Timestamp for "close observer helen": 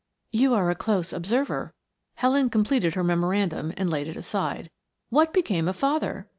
0.75-2.49